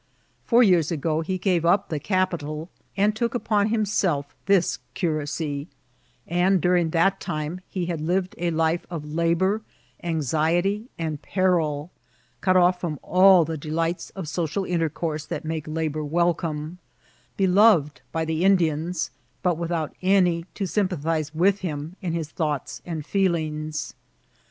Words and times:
Four 0.45 0.63
years 0.63 0.89
be 0.89 0.97
fore 0.97 1.21
he 1.21 1.37
gave 1.37 1.63
up 1.63 1.89
the 1.89 1.99
capital, 1.99 2.71
and 2.97 3.15
took 3.15 3.35
upon 3.35 3.67
himself 3.69 4.35
this 4.47 4.79
euracy, 4.95 5.67
and 6.27 6.59
during 6.59 6.89
that 6.89 7.19
time 7.19 7.61
he 7.69 7.85
had 7.85 8.01
lived 8.01 8.33
a 8.39 8.49
life 8.49 8.87
of 8.89 9.03
la^ 9.03 9.35
bonr, 9.35 9.61
anxiety, 10.03 10.89
and 10.97 11.21
peril; 11.21 11.91
cut 12.41 12.57
off 12.57 12.81
from 12.81 12.97
all 13.03 13.45
the 13.45 13.59
delights 13.59 14.09
of 14.15 14.27
social 14.27 14.65
intercourse 14.65 15.27
that 15.27 15.45
make 15.45 15.67
labomr 15.67 16.03
welcome, 16.09 16.79
be* 17.37 17.45
loved 17.45 18.01
by 18.11 18.25
the 18.25 18.43
Indians, 18.43 19.11
but 19.43 19.55
without 19.55 19.93
any 20.01 20.45
to 20.55 20.63
sympathiaao 20.63 21.31
with 21.35 21.59
him 21.59 21.95
in 22.01 22.13
his 22.13 22.31
thoughts 22.31 22.81
and 22.87 23.05
feelings. 23.05 23.93